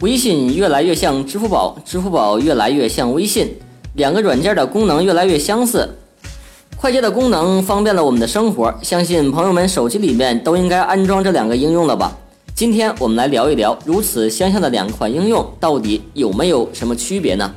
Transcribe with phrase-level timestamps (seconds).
[0.00, 3.56] 微信越来越像支付宝，支付宝越来越像微信，
[3.94, 5.88] 两个软件的功能越来越相似。
[6.76, 12.14] 快捷的功能方便了我们的生活，相信朋友们手机里面都应该安装这两个应用了吧？
[12.54, 17.50] 今天我们来聊一聊，如此相像的两款应用到底有没有什么区别呢？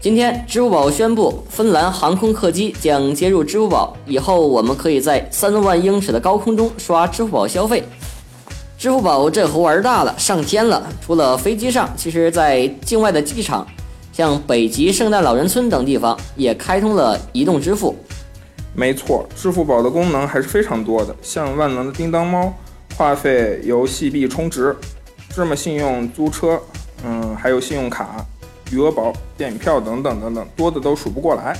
[0.00, 7.82] 今天，支付宝宣布，芬兰航空客机将接入支付宝，以后我们可以在三万英尺的高空中刷支付宝消费。
[8.80, 10.82] 支付宝这回玩大了，上天了！
[11.04, 13.66] 除了飞机上，其实在境外的机场，
[14.10, 17.94] 像北极圣诞老人村等地方，也开通了移动支付。
[18.74, 22.54] 没错，支付宝的功能还是非常多的，像万能的叮当猫，
[22.96, 24.74] 话费由戏币充值，
[25.28, 26.58] 芝麻信用租车，
[27.04, 28.24] 嗯，还有信用卡。
[28.72, 31.54] 余额宝、电影票等等等等，多的都数不过来。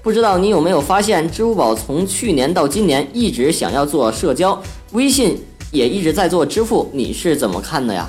[0.00, 4.62] 不知道你有没有发现，支付宝从去年到今年一直想要做社交，
[4.92, 5.42] 微信
[5.74, 8.08] 也一直在做支付，你是怎么看的呀？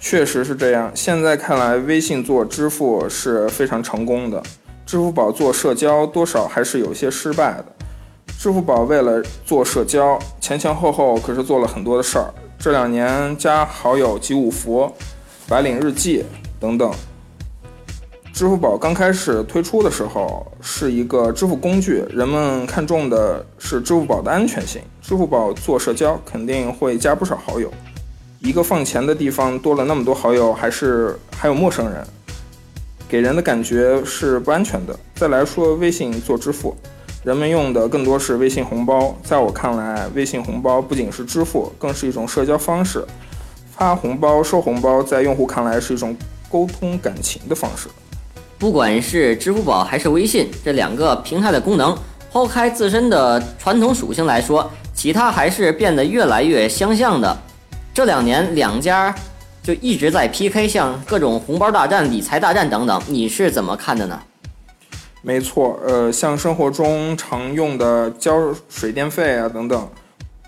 [0.00, 0.90] 确实是这样。
[0.92, 4.42] 现在看来，微信做支付是非常成功的，
[4.84, 7.66] 支付宝做社交多少还是有些失败的。
[8.36, 12.34] 支付宝为了做社交，前前后后可是做了很多的事儿。
[12.58, 14.92] 这两年加好友集五福、
[15.46, 16.24] 白领日记
[16.58, 16.92] 等等。
[18.40, 24.80] 支付宝刚开始推出的时候是一个支付工具，人们看重的是支付宝的安全性。
[25.02, 27.70] 支付宝做社交肯定会加不少好友，
[28.38, 32.02] 一个放钱的地方多了那么多好友，还是还有陌生人，
[33.06, 34.98] 给人的感觉是不安全的。
[35.16, 36.74] 再来说微信做支付，
[37.22, 39.14] 人们用的更多是微信红包。
[39.22, 43.04] 在我看来，微信红包不仅是支付，更是一种社交方式。
[43.70, 46.16] 发红包、收红包，在用户看来是一种
[46.48, 47.86] 沟通感情的方式。
[48.60, 51.96] 不管是支付宝还是微信这两个平台的功能，
[52.30, 57.34] 抛开自身的传统属性来说，其他还是变得越来越相像的。
[57.94, 59.14] 这两年两家
[59.62, 64.20] 就一直在 PK，像各种红包大战、理财大战等等，你是怎么看的呢？
[65.22, 69.88] 没错，呃，像生活中常用的交水电费啊等等，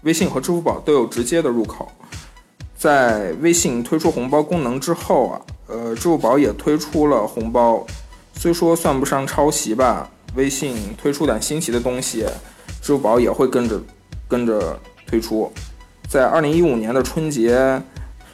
[0.02, 1.90] 微信和支付宝都有直接的入口。
[2.76, 7.82] 在微信推出红包功能之后啊，呃，支付宝也推出了红包。
[8.34, 12.26] 虽说算不上抄袭吧，微信推出点新奇的东西，
[12.80, 13.80] 支付宝也会跟着
[14.26, 15.52] 跟着推出。
[16.08, 17.80] 在二零一五年的春节，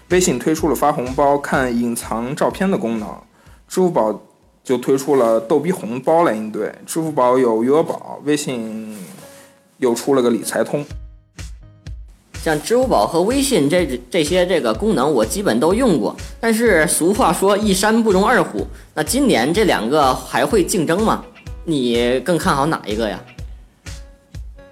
[0.08, 3.08] 微信推出了发红包看隐藏照片的功能，
[3.68, 4.18] 支付宝
[4.64, 6.74] 就推出了逗逼红包来应对。
[6.86, 8.96] 支付宝有余额宝，微信
[9.76, 10.84] 又出了个理财通。
[12.42, 16.16] 像支付宝和微信这这些这个功能，我基本都用过。
[16.40, 21.24] 但是俗话说一山不容二虎，那今年这两个还会竞争吗？
[21.64, 23.20] 你更看好哪一个呀？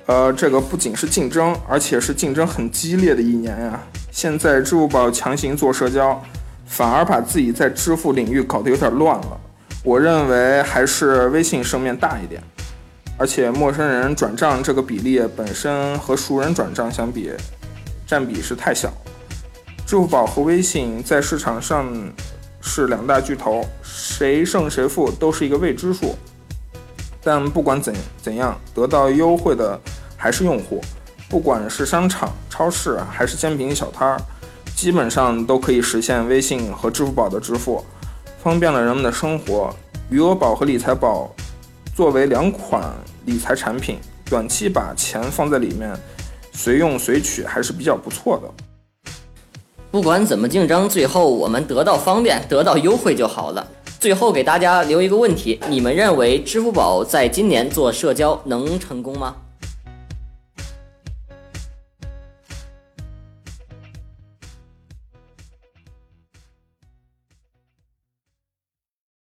[0.07, 3.83] 呃，这个不仅是竞争，而且是竞争很激烈的一年呀。
[4.13, 6.23] 现在支付宝强行做社交，
[6.65, 9.41] 反而把自己在支付领域搞得有点乱了。
[9.83, 12.41] 我认为还是微信胜面大一点，
[13.19, 17.31] 而且陌生人转账这个比例本身和熟人转账相比。
[18.07, 18.93] 占比是太小，
[19.85, 21.93] 支付宝和微信在市场上
[22.61, 26.17] 是两大巨头，谁胜谁负都是一个未知数。
[27.23, 29.81] 但不管怎怎样，得到优惠的
[30.17, 30.81] 还是用户。
[31.29, 34.21] 不管是商场、超市还是煎饼小摊儿，
[34.77, 37.85] 基本上都可以实现微信和支付宝的支付，
[38.41, 39.75] 方便了人们的生活。
[40.09, 41.35] 余额宝和理财宝
[41.93, 45.93] 作为两款理财产品，短期把钱放在里面。
[46.57, 49.13] 随用随取还是比较不错的。
[49.91, 53.67] 不管怎么竞争，最后我们得到方便、得到优惠就好了。
[54.01, 59.37] 最后给大家留一个问题：你们认为支付宝在今年做社交能成功吗？